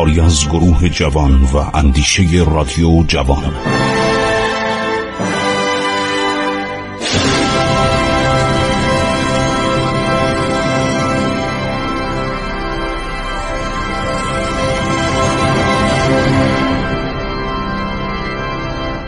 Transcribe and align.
کاری 0.00 0.20
از 0.20 0.48
گروه 0.48 0.88
جوان 0.88 1.42
و 1.42 1.56
اندیشه 1.74 2.22
رادیو 2.46 3.02
جوان. 3.08 3.54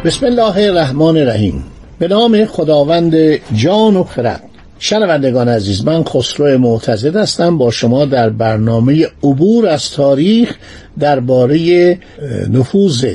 بسم 0.04 0.26
الله 0.26 0.56
الرحمن 0.56 1.16
الرحیم. 1.16 1.64
به 1.98 2.08
نام 2.08 2.44
خداوند 2.44 3.14
جان 3.54 3.96
و 3.96 4.04
خرد. 4.04 4.51
شنوندگان 4.84 5.48
عزیز 5.48 5.84
من 5.84 6.04
خسرو 6.04 6.58
معتزد 6.58 7.16
هستم. 7.16 7.58
با 7.58 7.70
شما 7.70 8.04
در 8.04 8.30
برنامه 8.30 9.06
عبور 9.22 9.66
از 9.68 9.90
تاریخ 9.90 10.56
درباره 10.98 11.98
نفوذ 12.50 13.06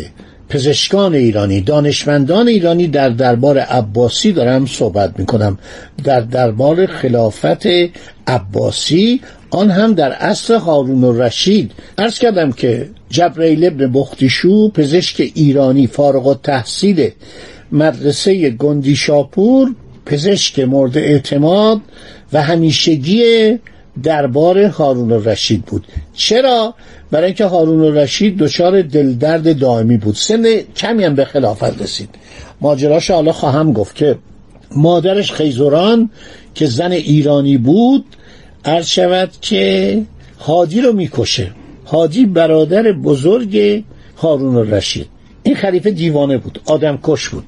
پزشکان 0.50 1.16
ایرانی 1.16 1.62
دانشمندان 1.62 2.48
ایرانی 2.48 2.88
در 2.88 3.10
دربار 3.10 3.60
عباسی 3.60 4.32
دارم 4.32 4.66
صحبت 4.66 5.20
می 5.20 5.26
کنم 5.26 5.58
در 6.04 6.20
دربار 6.22 6.86
خلافت 6.86 7.68
عباسی 8.28 9.22
آن 9.50 9.72
هم 9.72 9.94
در 9.94 10.12
عصر 10.12 10.56
هارون 10.56 11.04
الرشید. 11.04 11.72
عرض 11.98 12.20
کردم 12.20 12.52
که 12.52 12.90
جبرئیل 13.10 13.66
ابن 13.66 13.92
بختیشو 13.92 14.70
پزشک 14.70 15.32
ایرانی 15.36 15.88
فارغ 15.88 16.28
التحصیل 16.28 17.12
مدرسه 17.72 18.50
گندی 18.50 18.96
شاپور 18.96 19.76
پزشک 20.08 20.60
مورد 20.60 20.98
اعتماد 20.98 21.82
و 22.34 22.42
همیشگی 22.42 23.24
دربار 24.04 24.64
هارون 24.64 25.12
الرشید 25.12 25.66
بود. 25.66 25.88
چرا؟ 26.14 26.74
برای 27.12 27.26
اینکه 27.26 27.46
هارون 27.46 27.84
الرشید 27.84 28.38
دچار 28.38 28.82
دلدرد 28.82 29.60
دائمی 29.60 29.98
بود. 29.98 30.16
سن 30.16 30.62
کمی 30.76 31.04
هم 31.04 31.16
به 31.16 31.26
خلافت 31.26 31.82
رسید. 31.82 32.10
ماجراش 32.62 33.12
حالا 33.12 33.32
خواهم 33.32 33.74
گفت 33.74 33.96
که 33.96 34.18
مادرش 34.76 35.32
خیزران 35.32 36.10
که 36.56 36.66
زن 36.66 36.92
ایرانی 36.92 37.58
بود 37.58 38.06
عرض 38.66 38.88
شود 38.88 39.30
که 39.42 40.02
هادی 40.40 40.82
رو 40.82 40.94
می‌کشه. 40.94 41.52
هادی 41.86 42.26
برادر 42.26 42.92
بزرگ 42.92 43.84
هارون 44.18 44.56
الرشید. 44.56 45.08
این 45.44 45.56
خلیفه 45.56 45.92
دیوانه 45.92 46.38
بود 46.38 46.60
آدم 46.66 47.00
کش 47.04 47.30
بود. 47.30 47.44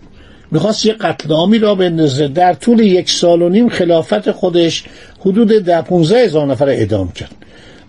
می‌خواست 0.52 0.86
یه 0.86 0.94
قتل 0.94 1.34
عامی 1.34 1.60
را 1.60 1.76
بندازه. 1.76 2.28
در 2.28 2.54
طول 2.54 2.80
یک 2.80 3.10
سال 3.10 3.42
و 3.42 3.50
نیم 3.50 3.70
خلافت 3.70 4.32
خودش 4.32 4.84
حدود 5.20 5.48
ده 5.48 5.82
پونزه 5.82 6.18
هزار 6.18 6.48
نفر 6.48 6.70
اعدام 6.70 7.12
کرد. 7.12 7.32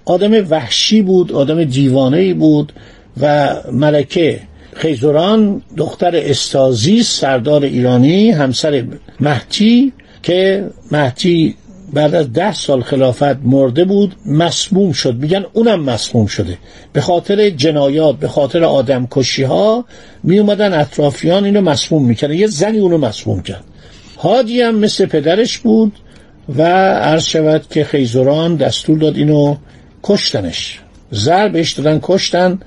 آدم 0.05 0.51
وحشی 0.51 1.03
بود 1.03 1.33
آدم 1.33 1.65
دیوانه 1.65 2.35
بود 2.35 2.73
و 3.21 3.55
ملکه 3.73 4.41
خیزران 4.75 5.63
دختر 5.77 6.17
استازی 6.17 7.03
سردار 7.03 7.65
ایرانی 7.65 8.31
همسر 8.31 8.85
مهتی 9.21 9.93
که 10.23 10.71
مهتی 10.93 11.55
بعد 11.93 12.15
از 12.15 12.33
ده 12.33 12.53
سال 12.53 12.83
خلافت 12.83 13.37
مرده 13.45 13.85
بود 13.85 14.15
مسموم 14.27 14.93
شد. 14.93 15.15
میگن 15.15 15.45
اونم 15.53 15.85
مسموم 15.85 16.27
شده. 16.27 16.59
به 16.93 17.01
خاطر 17.01 17.51
جنایات 17.51 18.17
به 18.17 18.29
خاطر 18.29 18.65
آدم 18.65 19.09
کشی 19.11 19.43
ها 19.43 19.85
می 20.23 20.39
اومدن 20.39 20.81
اطرافیان 20.81 21.45
اینو 21.45 21.61
مسموم 21.61 22.05
می‌کردن. 22.05 22.35
یه 22.35 22.47
زنی 22.47 22.79
اونو 22.79 22.99
مسموم 22.99 23.43
کرد. 23.43 23.65
هادی 24.19 24.61
هم 24.61 24.75
مثل 24.75 25.07
پدرش 25.07 25.59
بود 25.59 25.93
و 26.57 26.63
عرض 26.93 27.25
شود 27.25 27.67
که 27.71 27.85
خیزران 27.85 28.57
دستور 28.57 28.99
داد 28.99 29.17
اینو 29.17 29.57
کشتنش. 30.03 30.79
زر 31.11 31.49
بهش 31.49 31.73
دادن 31.73 31.99
کشتن 32.03 32.61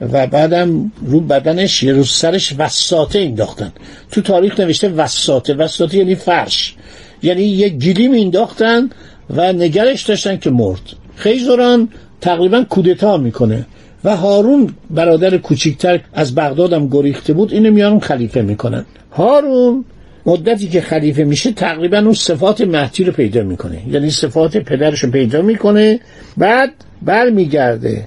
و 0.00 0.26
بعدم 0.26 0.92
رو 1.06 1.20
بدنش 1.20 1.82
یه 1.82 1.92
روز 1.92 2.10
سرش 2.10 2.54
وساطه 2.58 3.18
انداختن. 3.18 3.72
تو 4.10 4.22
تاریخ 4.22 4.60
نوشته 4.60 4.88
وساطه. 4.88 5.54
وساطه 5.54 5.96
یعنی 5.96 6.14
فرش. 6.14 6.74
یعنی 7.22 7.42
یک 7.42 7.74
گلی 7.74 8.08
مینداختن 8.08 8.90
و 9.30 9.52
نگرش 9.52 10.02
داشتن 10.02 10.36
که 10.36 10.50
مرد. 10.50 10.80
خیزران 11.16 11.88
تقریبا 12.20 12.64
کودتا 12.70 13.16
می‌کنه 13.16 13.66
و 14.04 14.16
هارون 14.16 14.74
برادر 14.90 15.36
کوچیکتر 15.36 16.00
از 16.12 16.34
بغدادم 16.34 16.88
گریخته 16.88 17.32
بود 17.32 17.52
اینو 17.52 17.70
میارن 17.70 17.98
خلیفه 17.98 18.42
می‌کنن. 18.42 18.84
هارون 19.12 19.84
مدتی 20.26 20.68
که 20.68 20.80
خلیفه 20.80 21.24
میشه 21.24 21.52
تقریبا 21.52 21.98
اون 21.98 22.12
صفات 22.12 22.60
مهدی 22.60 23.04
رو 23.04 23.12
پیدا 23.12 23.42
می‌کنه. 23.42 23.82
یعنی 23.90 24.10
صفات 24.10 24.56
پدرش 24.56 25.04
رو 25.04 25.10
پیدا 25.10 25.42
می‌کنه 25.42 26.00
بعد 26.36 26.72
برمیگرده 27.02 28.04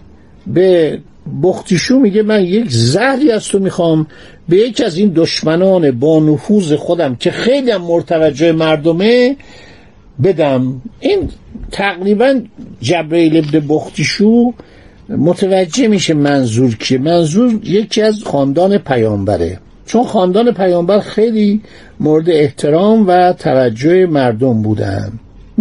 به 0.48 1.00
بختیشو 1.44 2.00
میگه 2.00 2.24
من 2.24 2.44
یک 2.44 2.72
زهری 2.72 3.32
از 3.32 3.48
تو 3.48 3.60
می‌خوام 3.60 4.08
به 4.50 4.58
یکی 4.58 4.84
از 4.84 4.98
این 4.98 5.12
دشمنان 5.16 5.92
با 5.92 6.20
نفوذ 6.20 6.74
خودم 6.74 7.16
که 7.16 7.32
خیلی 7.32 7.72
هم 7.72 7.82
مرتوجه 7.82 8.52
مردمه 8.52 9.36
بدم. 10.24 10.82
این 11.00 11.30
تقریبا 11.72 12.42
جبرئیل 12.82 13.38
ابن 13.38 13.68
بختیشو 13.68 14.54
متوجه 15.10 15.88
میشه 15.88 16.14
منظور 16.14 16.76
که 16.76 16.98
منظور 16.98 17.60
یکی 17.64 18.02
از 18.02 18.24
خاندان 18.24 18.78
پیامبره. 18.78 19.60
چون 19.86 20.04
خاندان 20.04 20.52
پیامبر 20.52 21.00
خیلی 21.00 21.62
مورد 22.00 22.30
احترام 22.30 23.08
و 23.08 23.34
توجه 23.34 24.06
مردم 24.06 24.62
بودن. 24.62 25.12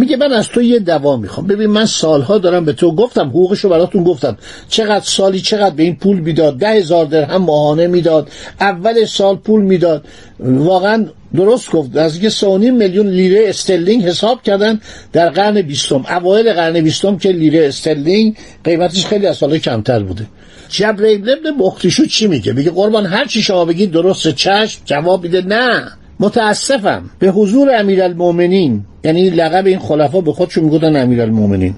میگه 0.01 0.17
من 0.17 0.31
از 0.31 0.47
تو 0.47 0.61
یه 0.61 0.79
دوا 0.79 1.17
می‌خوام. 1.17 1.47
ببین 1.47 1.69
من 1.69 1.85
سالها 1.85 2.37
دارم 2.37 2.65
به 2.65 2.73
تو 2.73 2.95
گفتم 2.95 3.29
حقوقشو 3.29 3.69
براتون 3.69 4.03
گفتم. 4.03 4.37
چقدر 4.69 5.05
سالی 5.05 5.41
چقدر 5.41 5.75
به 5.75 5.83
این 5.83 5.95
پول 5.95 6.19
می‌داد؟ 6.19 6.57
ده 6.57 6.67
هزار 6.67 7.05
درهم 7.05 7.41
ماهانه 7.41 7.87
می‌داد. 7.87 8.29
اول 8.59 9.05
سال 9.05 9.35
پول 9.35 9.61
می‌داد. 9.61 10.05
واقعا 10.39 11.05
درست 11.35 11.71
گفت. 11.71 11.97
از 11.97 12.13
اینکه 12.13 12.29
سونی 12.29 12.71
میلیون 12.71 13.07
لیره 13.07 13.49
استرلینگ 13.49 14.03
حساب 14.03 14.43
کردن 14.43 14.81
در 15.13 15.29
قرن 15.29 15.61
بیستم. 15.61 16.05
اوایل 16.09 16.53
قرن 16.53 16.81
بیستم 16.81 17.17
که 17.17 17.29
لیره 17.29 17.67
استرلینگ 17.67 18.37
قیمتش 18.63 19.05
خیلی 19.05 19.27
از 19.27 19.37
سال 19.37 19.57
کمتر 19.57 19.99
بوده. 19.99 20.25
جبرئیل 20.69 21.29
ابن 21.29 21.57
بختیشو 21.59 22.05
چی 22.05 22.27
میگه؟ 22.27 22.53
میگه 22.53 22.71
قربان 22.71 23.05
هر 23.05 23.25
چی 23.25 23.41
شما 23.41 23.65
بگید 23.65 23.91
درست 23.91 24.27
چشم 24.27 24.81
جواب 24.85 25.23
میده 25.23 25.41
نه. 25.41 25.91
متاسفم. 26.21 27.09
به 27.19 27.27
حضور 27.31 27.69
امیرالمؤمنین 27.75 28.85
یعنی 29.03 29.29
لقب 29.29 29.65
این 29.65 29.79
خلفا 29.79 30.21
به 30.21 30.33
خودشون 30.33 30.63
می‌گفتن 30.63 30.95
امیرالمؤمنین. 30.95 31.75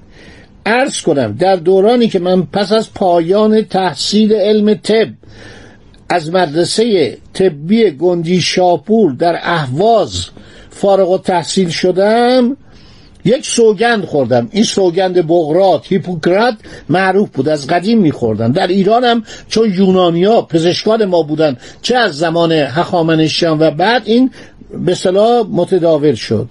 عرض 0.66 1.02
کنم 1.02 1.36
در 1.40 1.56
دورانی 1.56 2.08
که 2.08 2.20
من 2.20 2.42
پس 2.42 2.72
از 2.72 2.94
پایان 2.94 3.62
تحصیل 3.62 4.34
علم 4.34 4.74
طب 4.74 5.08
از 6.10 6.34
مدرسه 6.34 7.18
طبی 7.34 7.92
گندی 7.92 8.42
شاپور 8.42 9.12
در 9.12 9.40
اهواز 9.44 10.26
فارغ 10.70 11.10
و 11.10 11.18
تحصیل 11.18 11.70
شدم 11.70 12.58
یک 13.26 13.46
سوگند 13.46 14.06
خوردم. 14.06 14.48
این 14.52 14.64
سوگند 14.64 15.28
بغرات 15.28 15.88
هیپوکرات 15.88 16.56
معروف 16.90 17.30
بود. 17.30 17.50
از 17.50 17.68
قدیم 17.68 18.00
میخوردن. 18.00 18.52
در 18.52 18.68
ایران 18.68 19.04
هم 19.04 19.24
چون 19.50 19.74
یونانیا 19.74 20.42
پزشکان 20.42 21.06
ما 21.06 21.24
بودن 21.24 21.58
چه 21.82 21.98
از 21.98 22.18
زمان 22.18 22.52
هخامنشیان 22.52 23.60
و 23.60 23.72
بعد 23.72 24.02
این 24.06 24.32
به 24.86 24.96
صلاح 24.96 25.46
متداول 25.52 26.16
شد. 26.16 26.50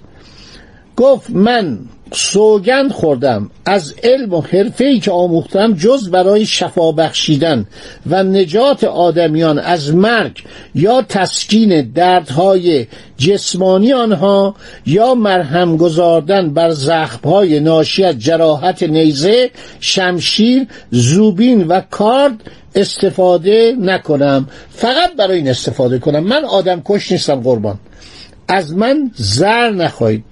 گفت 0.96 1.30
من 1.30 1.78
سوگند 2.12 2.92
خوردم. 2.92 3.50
از 3.64 3.94
علم 4.02 4.34
و 4.34 4.40
حرفه 4.40 4.84
ای 4.84 5.00
که 5.00 5.10
آموختم 5.10 5.72
جز 5.72 6.10
برای 6.10 6.46
شفا 6.46 6.92
بخشیدن 6.92 7.66
و 8.06 8.22
نجات 8.22 8.84
آدمیان 8.84 9.58
از 9.58 9.94
مرگ 9.94 10.44
یا 10.74 11.02
تسکین 11.02 11.92
دردهای 11.94 12.86
جسمانی 13.18 13.92
آنها 13.92 14.54
یا 14.86 15.14
مرهم 15.14 15.76
گذاردن 15.76 16.54
بر 16.54 16.70
زخمهای 16.70 17.60
ناشی 17.60 18.04
از 18.04 18.18
جراحت 18.18 18.82
نیزه 18.82 19.50
شمشیر 19.80 20.66
زوبین 20.90 21.66
و 21.68 21.80
کارد 21.90 22.50
استفاده 22.74 23.76
نکنم. 23.80 24.48
فقط 24.70 25.16
برای 25.16 25.36
این 25.36 25.48
استفاده 25.48 25.98
کنم. 25.98 26.20
من 26.20 26.44
آدم 26.44 26.82
کش 26.84 27.12
نیستم 27.12 27.40
قربان. 27.40 27.78
از 28.48 28.74
من 28.74 29.10
زر 29.14 29.70
نخواهید. 29.70 30.24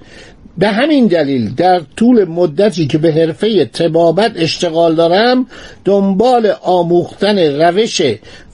به 0.59 0.69
همین 0.69 1.07
دلیل 1.07 1.55
در 1.55 1.81
طول 1.97 2.25
مدتی 2.25 2.87
که 2.87 2.99
به 2.99 3.13
حرفه 3.13 3.65
تبابت 3.65 4.33
اشتغال 4.37 4.95
دارم 4.95 5.47
دنبال 5.85 6.53
آموختن 6.63 7.39
روش 7.39 8.03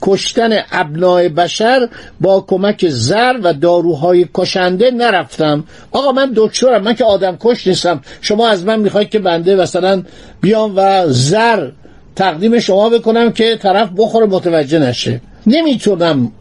کشتن 0.01 0.59
ابنای 0.71 1.29
بشر 1.29 1.89
با 2.21 2.45
کمک 2.47 2.89
زر 2.89 3.39
و 3.43 3.53
داروهای 3.53 4.27
کشنده 4.33 4.91
نرفتم. 4.91 5.63
آقا 5.91 6.11
من 6.11 6.31
دکترم 6.35 6.83
من 6.83 6.93
که 6.93 7.03
آدم 7.05 7.37
کش 7.39 7.67
نیستم. 7.67 8.01
شما 8.21 8.47
از 8.47 8.65
من 8.65 8.79
می‌خواید 8.79 9.09
که 9.09 9.19
بنده 9.19 9.55
مثلا 9.55 10.03
بیام 10.41 10.73
و 10.75 11.07
زر 11.07 11.69
تقدیم 12.15 12.59
شما 12.59 12.89
بکنم 12.89 13.31
که 13.31 13.57
طرف 13.61 13.89
بخوره 13.97 14.25
متوجه 14.25 14.79
نشه. 14.79 15.21
نمی‌تونم 15.47 16.31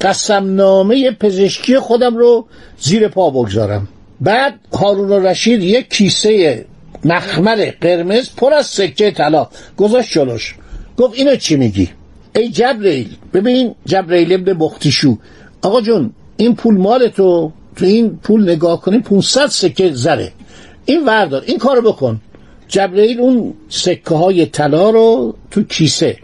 قسمنامه 0.00 1.10
پزشکی 1.10 1.78
خودم 1.78 2.16
رو 2.16 2.46
زیر 2.78 3.08
پا 3.08 3.30
بگذارم. 3.30 3.88
بعد 4.20 4.54
هارون 4.72 5.12
رشید 5.26 5.62
یک 5.62 5.90
کیسه 5.90 6.64
مخمر 7.04 7.70
قرمز 7.80 8.30
پر 8.36 8.54
از 8.54 8.66
سکه 8.66 9.10
طلا 9.10 9.48
گذاشت 9.76 10.12
جلوش. 10.12 10.54
گفت 10.96 11.14
اینو 11.18 11.36
چی 11.36 11.56
میگی؟ 11.56 11.88
ای 12.36 12.48
جبرئیل 12.48 13.16
ببین 13.34 13.74
جبرئیل 13.86 14.32
ابن 14.32 14.52
بختیشو. 14.58 15.16
آقا 15.62 15.80
جون 15.80 16.12
این 16.36 16.54
پول 16.54 16.76
مال 16.76 17.08
تو 17.08 17.52
تو 17.76 17.84
این 17.84 18.16
پول 18.22 18.50
نگاه 18.50 18.80
کنی 18.80 18.98
500 18.98 19.46
سکه 19.46 19.92
زره. 19.92 20.32
این 20.84 21.04
وردار 21.04 21.42
این 21.46 21.58
کارو 21.58 21.92
بکن. 21.92 22.20
جبرئیل 22.68 23.20
اون 23.20 23.54
سکه 23.68 24.14
های 24.14 24.46
طلا 24.46 24.90
رو 24.90 25.34
تو 25.50 25.62
کیسه 25.62 26.16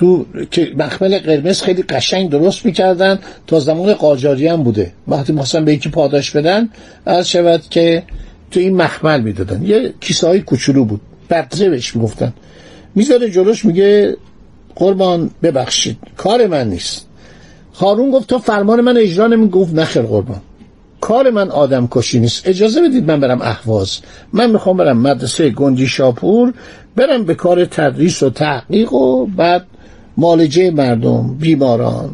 تو 0.00 0.26
که 0.50 0.72
مخمل 0.76 1.18
قرمز 1.18 1.62
خیلی 1.62 1.82
قشنگ 1.82 2.30
درست 2.30 2.66
می‌کردن. 2.66 3.18
تا 3.46 3.60
زمان 3.60 3.94
قاجاری 3.94 4.46
هم 4.46 4.62
بوده. 4.62 4.92
وقتی 5.08 5.32
مثلا 5.32 5.64
به 5.64 5.74
یکی 5.74 5.88
پاداش 5.88 6.30
بدن 6.30 6.68
از 7.06 7.30
شود 7.30 7.62
که 7.70 8.02
تو 8.50 8.60
این 8.60 8.76
مخمل 8.76 9.20
می‌دادن. 9.20 9.62
یه 9.62 9.92
کیسه 10.00 10.26
های 10.26 10.40
کوچولو 10.40 10.84
بود. 10.84 11.00
بدره 11.30 11.70
بهش 11.70 11.96
می‌گفتن. 11.96 12.32
می‌ذاره 12.94 13.30
جلوش 13.30 13.64
میگه 13.64 14.16
قربان 14.74 15.30
ببخشید. 15.42 15.96
کار 16.16 16.46
من 16.46 16.70
نیست. 16.70 17.06
هارون 17.74 18.10
گفت 18.10 18.28
تو 18.28 18.38
فرمان 18.38 18.80
من 18.80 18.96
اجرا 18.96 19.26
نمی 19.26 19.48
گفت 19.48 19.74
نخیر 19.74 20.02
قربان. 20.02 20.40
کار 21.00 21.30
من 21.30 21.50
آدم 21.50 21.88
کشی 21.90 22.20
نیست. 22.20 22.48
اجازه 22.48 22.82
بدید 22.82 23.10
من 23.10 23.20
برم 23.20 23.42
اهواز. 23.42 23.98
من 24.32 24.50
می‌خوام 24.50 24.76
برم 24.76 24.98
مدرسه 24.98 25.50
گنجی 25.50 25.86
شاپور 25.86 26.54
برم 26.96 27.24
به 27.24 27.34
کار 27.34 27.64
تدریس 27.64 28.22
و 28.22 28.30
تحقیق 28.30 28.92
و 28.92 29.26
بعد 29.26 29.66
مالجه 30.20 30.70
مردم 30.70 31.36
بیماران. 31.40 32.10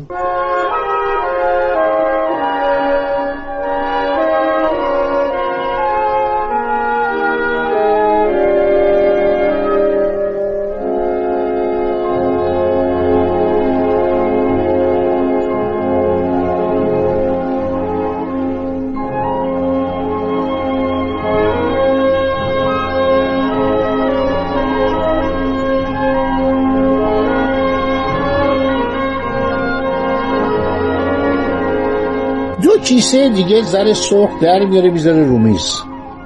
کیسه 32.85 33.29
دیگه 33.29 33.63
زر 33.63 33.93
سرخ 33.93 34.31
در 34.43 34.65
میاره 34.65 34.91
می‌ذاره 34.91 35.25
رو 35.25 35.39
میز. 35.39 35.73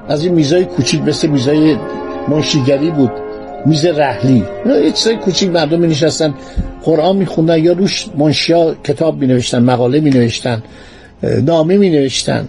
از 0.07 0.23
این 0.23 0.33
میزای 0.33 0.65
کوچیک 0.65 1.01
مثل 1.01 1.27
میزای 1.27 1.77
منشیگری 2.27 2.91
بود. 2.91 3.11
میز 3.65 3.85
رحلی. 3.85 4.43
یه 4.65 4.91
چیزای 4.91 5.15
کوچیک 5.15 5.49
مردم 5.49 5.79
می 5.79 5.87
نشستن 5.87 6.33
قرآن 6.83 7.15
میخوندن 7.15 7.63
یا 7.63 7.73
روش 7.73 8.07
منشیا 8.17 8.75
کتاب 8.83 9.17
می 9.17 9.27
نوشتن 9.27 9.63
مقاله 9.63 9.99
می 9.99 10.09
نوشتن 10.09 10.63
نامه 11.23 11.77
می 11.77 11.89
نوشتن 11.89 12.47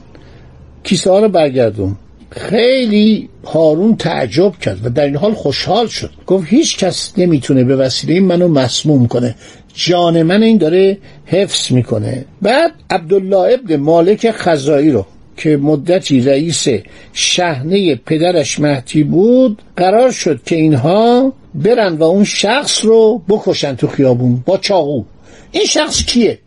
کیسه 0.85 1.11
ها 1.11 1.21
رو 1.21 1.29
برگردون. 1.29 1.97
خیلی 2.37 3.29
هارون 3.45 3.97
تعجب 3.97 4.59
کرد 4.59 4.87
و 4.87 4.91
در 4.91 5.05
این 5.05 5.17
حال 5.17 5.35
خوشحال 5.35 5.87
شد. 5.87 6.11
گفت 6.27 6.47
هیچ 6.49 6.79
کس 6.79 7.13
نمی‌تونه 7.17 7.65
به 7.65 7.77
وسیله 7.77 8.21
منو 8.21 8.49
مسموم 8.49 9.07
کنه. 9.07 9.35
جان 9.75 10.23
من 10.23 10.43
این 10.43 10.57
داره 10.57 10.99
حفظ 11.27 11.73
می‌کنه. 11.73 12.25
بعد 12.43 12.73
عبدالله 12.91 13.55
ابن 13.55 13.77
مالک 13.77 14.31
خزایی 14.31 14.91
رو 14.91 15.07
که 15.37 15.57
مدتی 15.57 16.21
رئیس 16.21 16.67
شهنه 17.13 17.95
پدرش 17.95 18.61
مهدی 18.61 19.03
بود 19.03 19.63
قرار 19.77 20.11
شد 20.11 20.41
که 20.47 20.57
اینها 20.57 21.33
برن 21.55 21.97
و 21.97 22.03
اون 22.03 22.25
شخص 22.25 22.85
رو 22.85 23.23
بکشن 23.29 23.75
تو 23.75 23.87
خیابون 23.87 24.43
با 24.47 24.59
چاقو. 24.59 25.05
این 25.53 25.65
شخص 25.65 26.05
کیه؟ 26.05 26.39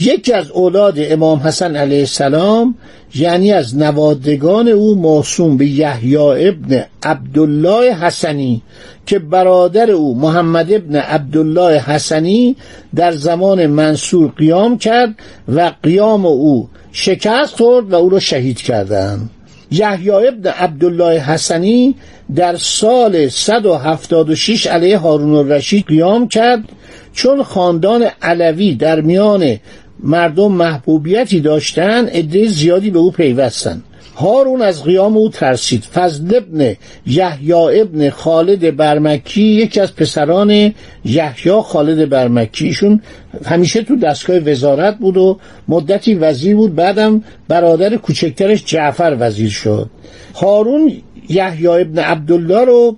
یکی 0.00 0.32
از 0.32 0.50
اولاد 0.50 0.94
امام 0.98 1.38
حسن 1.38 1.76
علیه 1.76 1.98
السلام 1.98 2.74
یعنی 3.14 3.52
از 3.52 3.76
نوادگان 3.76 4.68
او 4.68 4.94
موسوم 4.94 5.56
به 5.56 5.66
یحیی 5.66 6.16
ابن 6.16 6.84
عبدالله 7.02 7.94
حسنی 7.94 8.62
که 9.06 9.18
برادر 9.18 9.90
او 9.90 10.18
محمد 10.18 10.72
ابن 10.72 10.96
عبدالله 10.96 11.78
حسنی 11.78 12.56
در 12.94 13.12
زمان 13.12 13.66
منصور 13.66 14.32
قیام 14.36 14.78
کرد 14.78 15.14
و 15.48 15.72
قیام 15.82 16.26
او 16.26 16.68
شکست 16.92 17.54
خورد 17.56 17.92
و 17.92 17.94
او 17.94 18.08
را 18.08 18.18
شهید 18.18 18.58
کردند. 18.58 19.30
یحیی 19.70 20.10
ابن 20.10 20.50
عبدالله 20.50 21.20
حسنی 21.20 21.94
در 22.34 22.56
سال 22.56 23.28
176 23.28 24.66
علیه 24.66 24.98
هارون 24.98 25.34
الرشید 25.34 25.86
قیام 25.86 26.28
کرد 26.28 26.64
چون 27.12 27.42
خاندان 27.42 28.06
علوی 28.22 28.74
در 28.74 29.00
میان 29.00 29.58
مردم 30.00 30.52
محبوبیتی 30.52 31.40
داشتن 31.40 32.06
عده 32.06 32.48
زیادی 32.48 32.90
به 32.90 32.98
او 32.98 33.10
پیوستند 33.10 33.82
هارون 34.16 34.62
از 34.62 34.84
قیام 34.84 35.16
او 35.16 35.28
ترسید. 35.28 35.84
فضل 35.84 36.36
ابن 36.36 36.76
یحیی 37.06 37.52
ابن 37.52 38.10
خالد 38.10 38.76
برمکی 38.76 39.42
یکی 39.42 39.80
از 39.80 39.96
پسران 39.96 40.74
یحیی 41.04 41.52
خالد 41.64 42.08
برمکی. 42.08 42.66
ایشون 42.66 43.00
همیشه 43.44 43.82
تو 43.82 43.96
دستگاه 43.96 44.38
وزارت 44.38 44.98
بود 44.98 45.16
و 45.16 45.38
مدتی 45.68 46.14
وزیر 46.14 46.56
بود. 46.56 46.74
بعدم 46.74 47.24
برادر 47.48 47.96
کوچکترش 47.96 48.64
جعفر 48.64 49.16
وزیر 49.20 49.50
شد. 49.50 49.90
هارون 50.34 50.92
یحیی 51.28 51.66
ابن 51.66 51.98
عبدالله 51.98 52.64
رو 52.64 52.96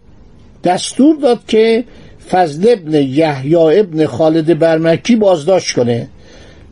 دستور 0.65 1.17
داد 1.17 1.41
که 1.49 1.85
فضل 2.31 2.69
ابن 2.69 2.95
یحیی 2.95 3.55
ابن 3.57 4.07
خالد 4.07 4.59
برمکی 4.59 5.17
بازداشت 5.17 5.77
کنه. 5.77 6.09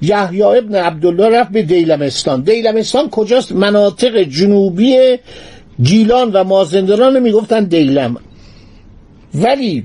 یحیی 0.02 0.42
ابن 0.42 0.74
عبدالله 0.74 1.28
رفت 1.28 1.50
به 1.50 1.62
دیلمستان. 1.62 2.40
دیلمستان 2.40 3.10
کجاست؟ 3.10 3.52
مناطق 3.52 4.22
جنوبی 4.22 5.18
گیلان 5.82 6.32
و 6.32 6.44
مازندران 6.44 7.20
می‌گفتن 7.20 7.64
دیلم. 7.64 8.16
ولی 9.34 9.84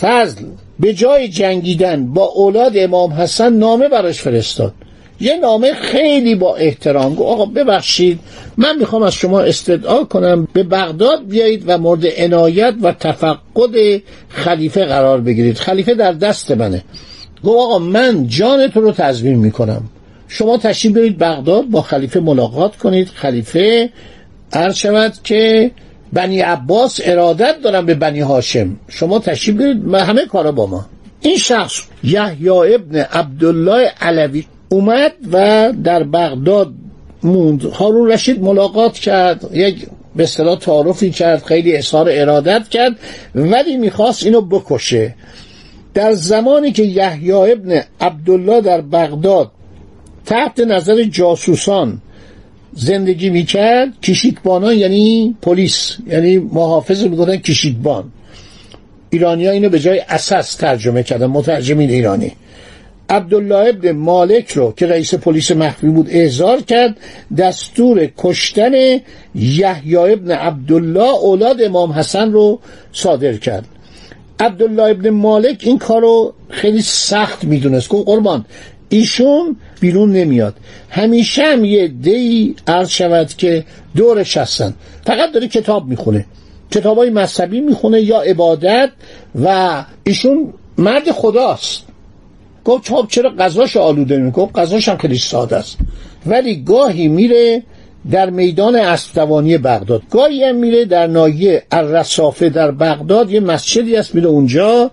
فضل 0.00 0.44
به 0.80 0.94
جای 0.94 1.28
جنگیدن 1.28 2.06
با 2.06 2.24
اولاد 2.24 2.72
امام 2.74 3.12
حسن 3.12 3.52
نامه 3.52 3.88
براش 3.88 4.20
فرستاد. 4.20 4.74
یه 5.20 5.36
نامه 5.36 5.74
خیلی 5.74 6.34
با 6.34 6.56
احترام 6.56 7.14
گفت 7.14 7.28
آقا 7.28 7.46
ببخشید 7.46 8.20
من 8.56 8.78
می‌خوام 8.78 9.02
از 9.02 9.14
شما 9.14 9.40
استدعا 9.40 10.04
کنم 10.04 10.48
به 10.52 10.62
بغداد 10.62 11.26
بیایید 11.28 11.64
و 11.66 11.78
مورد 11.78 12.06
عنایت 12.18 12.74
و 12.82 12.92
تفقد 12.92 14.02
خلیفه 14.28 14.84
قرار 14.84 15.20
بگیرید. 15.20 15.56
خلیفه 15.56 15.94
در 15.94 16.12
دست 16.12 16.50
منه. 16.50 16.84
گفت 17.44 17.58
آقا 17.58 17.78
من 17.78 18.26
جان 18.26 18.68
تو 18.68 18.80
رو 18.80 18.92
تضمین 18.92 19.38
می‌کنم. 19.38 19.82
شما 20.28 20.58
تشریف 20.58 20.94
برید 20.94 21.18
بغداد 21.18 21.66
با 21.66 21.82
خلیفه 21.82 22.20
ملاقات 22.20 22.76
کنید. 22.76 23.08
خلیفه 23.08 23.90
عرض 24.52 24.76
شود 24.76 25.12
که 25.24 25.70
بنی 26.12 26.40
عباس 26.40 27.00
ارادت 27.04 27.56
دارم 27.62 27.86
به 27.86 27.94
بنی 27.94 28.20
هاشم. 28.20 28.76
شما 28.88 29.18
تشریف 29.18 29.56
برید 29.56 29.94
همه 29.94 30.26
کارا 30.26 30.52
با 30.52 30.66
ما. 30.66 30.86
این 31.20 31.36
شخص 31.36 31.80
یحیی 32.04 32.48
ابن 32.48 32.96
عبدالله 32.96 33.92
علوی 34.00 34.44
اومد 34.68 35.12
و 35.32 35.72
در 35.84 36.02
بغداد 36.02 36.72
موند. 37.22 37.62
هارون 37.64 38.10
رشید 38.10 38.42
ملاقات 38.42 38.94
کرد. 38.94 39.50
یک 39.52 39.86
به 40.16 40.22
اصطلاح 40.22 40.58
تعارفی 40.58 41.10
کرد. 41.10 41.44
خیلی 41.44 41.76
اظهار 41.76 42.08
ارادت 42.12 42.68
کرد. 42.68 42.92
ولی 43.34 43.76
می‌خواست 43.76 44.26
اینو 44.26 44.40
بکشه. 44.40 45.14
در 45.94 46.12
زمانی 46.12 46.72
که 46.72 46.82
یحیی 46.82 47.32
ابن 47.32 47.82
عبدالله 48.00 48.60
در 48.60 48.80
بغداد 48.80 49.50
تحت 50.26 50.60
نظر 50.60 51.02
جاسوسان 51.02 52.00
زندگی 52.72 53.30
می‌کرد 53.30 54.00
کشیکبانان 54.02 54.74
یعنی 54.74 55.36
پلیس 55.42 55.96
یعنی 56.06 56.38
محافظ 56.38 57.04
می‌گفتن 57.04 57.36
کشیکبان 57.36 58.12
ایرانی 59.10 59.46
ها 59.46 59.52
اینو 59.52 59.68
به 59.68 59.78
جای 59.78 60.02
اساس 60.08 60.54
ترجمه 60.54 61.02
کردن 61.02 61.26
مترجمین 61.26 61.90
ایرانی. 61.90 62.32
عبدالله 63.08 63.68
ابن 63.68 63.92
مالک 63.92 64.50
رو 64.50 64.72
که 64.76 64.86
رئیس 64.86 65.14
پلیس 65.14 65.50
مخفی 65.50 65.86
بود 65.86 66.06
احضار 66.10 66.60
کرد 66.60 66.96
دستور 67.38 68.08
کشتن 68.18 68.72
یحیی 69.34 69.96
ابن 69.96 70.30
عبدالله 70.30 71.14
اولاد 71.14 71.62
امام 71.62 71.92
حسن 71.92 72.32
رو 72.32 72.60
صادر 72.92 73.36
کرد. 73.36 73.66
عبدالله 74.40 74.82
ابن 74.82 75.10
مالک 75.10 75.62
این 75.66 75.78
کارو 75.78 76.34
خیلی 76.48 76.82
سخت 76.82 77.44
می‌دونست. 77.44 77.88
گفت 77.88 78.06
قربان 78.06 78.44
ایشون 78.88 79.56
بیرون 79.80 80.12
نمیاد. 80.12 80.54
همیشه 80.90 81.42
هم 81.42 81.64
یه 81.64 81.88
دی 81.88 82.56
عرض 82.66 82.88
شود 82.88 83.28
که 83.28 83.64
دورش 83.96 84.36
هستن. 84.36 84.74
فقط 85.04 85.32
داره 85.32 85.48
کتاب 85.48 85.86
می‌خونه. 85.86 86.24
کتاب 86.70 86.98
های 86.98 87.10
مذهبی 87.10 87.60
می‌خونه 87.60 88.00
یا 88.00 88.20
عبادت 88.20 88.90
و 89.42 89.84
ایشون 90.04 90.52
مرد 90.78 91.10
خداست. 91.10 91.82
گفت 92.64 92.88
خب 92.88 93.06
چرا 93.10 93.30
غذاش 93.38 93.76
آلوده 93.76 94.18
می‌کنه 94.18 94.46
غذاش 94.46 94.88
هم 94.88 94.96
خیلی 94.96 95.18
ساده 95.18 95.56
است. 95.56 95.78
ولی 96.26 96.62
گاهی 96.62 97.08
میره 97.08 97.62
در 98.10 98.30
میدان 98.30 98.76
اسبدوانی 98.76 99.58
بغداد. 99.58 100.02
گاهی 100.10 100.44
هم 100.44 100.56
میره 100.56 100.84
در 100.84 101.06
ناحیه 101.06 101.62
الرصافه 101.70 102.48
در 102.48 102.70
بغداد 102.70 103.30
یه 103.30 103.40
مسجدی 103.40 103.96
هست 103.96 104.14
میره 104.14 104.26
اونجا 104.26 104.90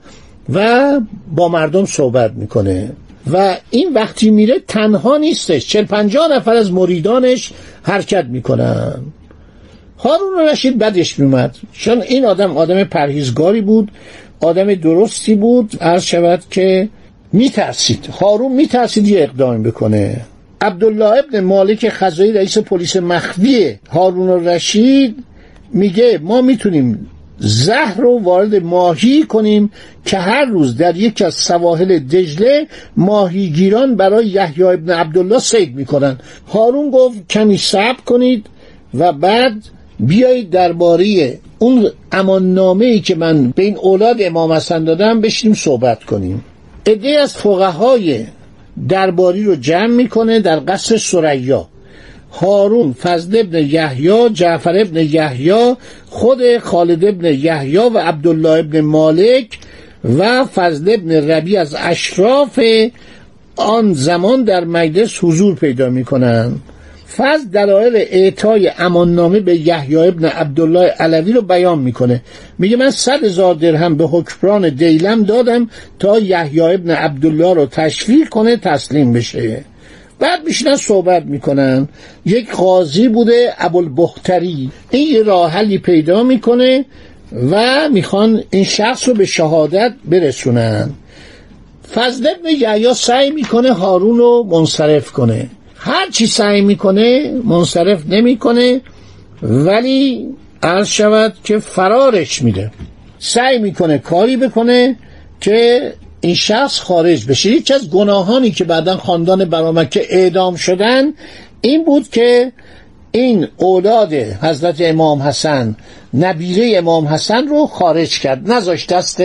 و 0.53 0.99
با 1.35 1.47
مردم 1.49 1.85
صحبت 1.85 2.31
می‌کنه. 2.33 2.91
و 3.31 3.57
این 3.69 3.93
وقتی 3.93 4.29
میره 4.29 4.59
تنها 4.67 5.17
نیستش. 5.17 5.67
چل 5.67 5.85
پنجاه 5.85 6.27
نفر 6.27 6.55
از 6.55 6.71
مریدانش 6.71 7.51
حرکت 7.83 8.25
می‌کنن. 8.25 8.93
هارون 9.99 10.39
رشید 10.51 10.77
بدش 10.77 11.19
میومد 11.19 11.55
چون 11.71 12.01
این 12.01 12.25
آدم 12.25 12.57
آدم 12.57 12.83
پرهیزگاری 12.83 13.61
بود 13.61 13.91
آدم 14.41 14.75
درستی 14.75 15.35
بود. 15.35 15.77
عرض 15.81 16.03
شود 16.03 16.43
که 16.49 16.89
میترسید. 17.33 18.05
هارون 18.05 18.51
میترسید 18.51 19.07
یه 19.07 19.21
اقدام 19.21 19.63
بکنه. 19.63 20.21
عبدالله 20.61 21.17
ابن 21.17 21.39
مالک 21.39 21.89
خزایی 21.89 22.33
رئیس 22.33 22.57
پلیس 22.57 22.95
مخفی 22.95 23.79
هارون 23.91 24.47
رشید 24.47 25.23
میگه 25.73 26.19
ما 26.23 26.41
می‌تونیم 26.41 27.09
زهر 27.39 27.97
رو 27.97 28.19
وارد 28.23 28.55
ماهی 28.55 29.23
کنیم 29.23 29.71
که 30.05 30.17
هر 30.17 30.45
روز 30.45 30.77
در 30.77 30.95
یکی 30.95 31.23
از 31.23 31.33
سواحل 31.33 31.99
دجله 31.99 32.67
ماهیگیران 32.97 33.95
برای 33.95 34.27
یحیی 34.27 34.63
ابن 34.63 34.93
عبدالله 34.93 35.39
سید 35.39 35.75
می‌کنن. 35.75 36.17
هارون 36.47 36.91
گفت 36.91 37.27
کمی 37.29 37.57
صبر 37.57 38.01
کنید 38.05 38.45
و 38.93 39.13
بعد 39.13 39.53
بیایید 39.99 40.49
درباره 40.49 41.39
اون 41.59 41.89
اماننامه 42.11 42.85
ای 42.85 42.99
که 42.99 43.15
من 43.15 43.51
به 43.55 43.63
این 43.63 43.77
اولاد 43.77 44.15
امام 44.19 44.51
حسن 44.51 44.83
دادم 44.83 45.21
بشیم 45.21 45.53
صحبت 45.53 46.03
کنیم. 46.03 46.43
عده 46.85 47.09
از 47.09 47.33
فقهای 47.33 48.25
درباری 48.89 49.43
رو 49.43 49.55
جمع 49.55 49.87
می‌کنه 49.87 50.39
در 50.39 50.59
قصر 50.59 50.97
سریا 50.97 51.67
هارون 52.31 52.93
فضل 52.93 53.37
ابن 53.39 53.57
یحیی 53.57 54.29
جعفر 54.29 54.77
ابن 54.77 54.97
یحیی 54.97 55.75
خود 56.09 56.57
خالد 56.57 57.05
ابن 57.05 57.25
یحیی 57.25 57.77
و 57.77 57.97
عبدالله 57.97 58.49
ابن 58.49 58.81
مالک 58.81 59.57
و 60.17 60.45
فضل 60.45 60.93
ابن 60.93 61.11
ربی 61.11 61.57
از 61.57 61.75
اشراف 61.79 62.59
آن 63.55 63.93
زمان 63.93 64.43
در 64.43 64.63
مجلس 64.63 65.23
حضور 65.23 65.55
پیدا 65.55 65.89
می‌کنند 65.89 66.61
فضل 67.15 67.47
دلایل 67.53 67.95
اعطای 67.95 68.71
اماننامه 68.79 69.39
به 69.39 69.55
یحیی 69.55 69.95
ابن 69.95 70.25
عبدالله 70.25 70.93
علوی 70.99 71.33
رو 71.33 71.41
بیان 71.41 71.79
می‌کنه. 71.79 72.21
میگه 72.59 72.77
من 72.77 72.91
صد 72.91 73.23
هزار 73.23 73.55
درهم 73.55 73.97
به 73.97 74.05
حکمران 74.05 74.69
دیلم 74.69 75.23
دادم 75.23 75.69
تا 75.99 76.19
یحیی 76.19 76.61
ابن 76.61 76.91
عبدالله 76.91 77.53
رو 77.53 77.65
تشویق 77.65 78.29
کنه 78.29 78.57
تسلیم 78.57 79.13
بشه. 79.13 79.65
بعد 80.19 80.43
میشینن 80.45 80.75
صحبت 80.75 81.25
می‌کنن. 81.25 81.87
یک 82.25 82.51
قاضی 82.51 83.07
بوده 83.07 83.53
ابوالبختری. 83.57 84.71
این 84.89 85.15
یه 85.15 85.23
راه 85.23 85.77
پیدا 85.77 86.23
می‌کنه 86.23 86.85
و 87.51 87.89
می‌خوان 87.89 88.43
این 88.49 88.63
شخص 88.63 89.07
رو 89.07 89.13
به 89.13 89.25
شهادت 89.25 89.93
برسونن. 90.05 90.89
فضل 91.93 92.27
ابن 92.27 92.49
یحیی 92.49 92.93
سعی 92.93 93.31
می‌کنه 93.31 93.73
هارون 93.73 94.17
رو 94.17 94.47
منصرف 94.51 95.11
کنه. 95.11 95.49
هر 95.77 96.09
چی 96.09 96.27
سعی 96.27 96.61
می‌کنه 96.61 97.31
منصرف 97.43 98.03
نمی‌کنه 98.09 98.81
ولی 99.41 100.27
عرض 100.63 100.87
شود 100.87 101.33
که 101.43 101.59
فرارش 101.59 102.41
میده. 102.41 102.71
سعی 103.19 103.57
می‌کنه 103.57 103.97
کاری 103.97 104.37
بکنه 104.37 104.95
که 105.41 105.93
این 106.21 106.35
شخص 106.35 106.79
خارج 106.79 107.25
بشه. 107.25 107.49
یکی 107.49 107.73
از 107.73 107.89
گناهانی 107.89 108.51
که 108.51 108.63
بعدا 108.63 108.97
خاندان 108.97 109.45
برامکه 109.45 110.05
اعدام 110.09 110.55
شدن 110.55 111.13
این 111.61 111.85
بود 111.85 112.09
که 112.09 112.51
این 113.11 113.47
اولاد 113.57 114.13
حضرت 114.13 114.75
امام 114.79 115.21
حسن 115.21 115.75
نبیره 116.13 116.77
امام 116.77 117.07
حسن 117.07 117.47
رو 117.47 117.67
خارج 117.67 118.19
کرد. 118.19 118.51
نذاشت 118.51 118.93
دست 118.93 119.21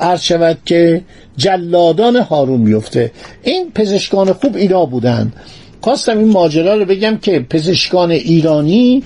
عرض 0.00 0.20
شود 0.20 0.58
که 0.66 1.02
جلادان 1.36 2.16
هارون 2.16 2.60
میفته 2.60 3.12
این 3.42 3.70
پزشکان 3.74 4.32
خوب 4.32 4.56
اینا 4.56 4.86
بودن. 4.86 5.32
خواستم 5.82 6.18
این 6.18 6.28
ماجرا 6.28 6.74
رو 6.74 6.84
بگم 6.84 7.16
که 7.16 7.46
پزشکان 7.50 8.10
ایرانی 8.10 9.02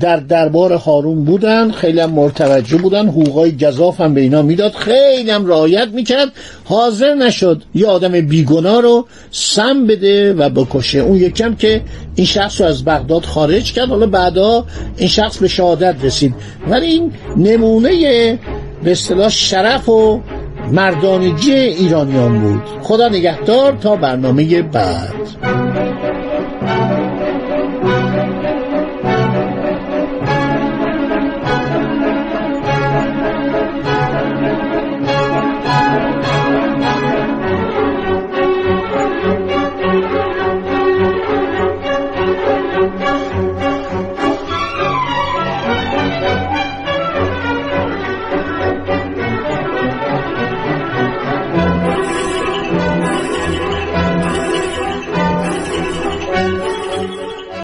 در 0.00 0.16
دربار 0.16 0.72
هارون 0.72 1.24
بودن 1.24 1.70
خیلی 1.70 2.00
هم 2.00 2.10
مرتوجه 2.10 2.76
بودن 2.76 3.08
حقوقای 3.08 3.56
گذاف 3.56 4.00
هم 4.00 4.14
به 4.14 4.20
اینا 4.20 4.42
می‌داد 4.42 4.72
خیلی 4.72 5.30
هم 5.30 5.46
رعایت 5.46 5.88
می‌کرد. 5.88 6.28
حاضر 6.64 7.14
نشد 7.14 7.62
یه 7.74 7.86
آدم 7.86 8.20
بیگنا 8.20 8.80
رو 8.80 9.06
سم 9.30 9.86
بده 9.86 10.32
و 10.32 10.48
بکشه. 10.48 10.98
اون 10.98 11.16
یکم 11.16 11.54
که 11.54 11.82
این 12.14 12.26
شخص 12.26 12.60
رو 12.60 12.66
از 12.66 12.84
بغداد 12.84 13.24
خارج 13.24 13.72
کرد. 13.72 13.88
حالا 13.88 14.06
بعدا 14.06 14.66
این 14.96 15.08
شخص 15.08 15.38
به 15.38 15.48
شهادت 15.48 15.96
رسید. 16.02 16.34
ولی 16.68 16.86
این 16.86 17.12
نمونه 17.36 18.38
به 18.84 18.90
اصطلاح 18.90 19.28
شرف 19.28 19.88
و 19.88 20.20
مردانگی 20.72 21.52
ایرانیان 21.52 22.40
بود. 22.40 22.62
خدا 22.82 23.08
نگهدار 23.08 23.78
تا 23.80 23.96
برنامه 23.96 24.62
بعد. 24.62 25.14